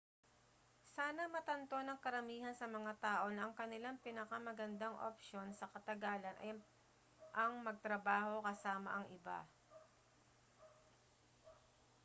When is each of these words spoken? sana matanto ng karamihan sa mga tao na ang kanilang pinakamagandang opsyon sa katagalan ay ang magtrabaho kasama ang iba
sana 0.97 1.25
matanto 1.35 1.77
ng 1.83 1.99
karamihan 2.05 2.55
sa 2.57 2.65
mga 2.75 2.93
tao 3.05 3.25
na 3.31 3.41
ang 3.45 3.53
kanilang 3.59 3.97
pinakamagandang 4.05 4.95
opsyon 5.09 5.49
sa 5.59 5.65
katagalan 5.73 6.33
ay 6.43 6.51
ang 7.43 7.53
magtrabaho 7.67 8.35
kasama 8.49 8.89
ang 8.97 9.05
iba 9.17 9.39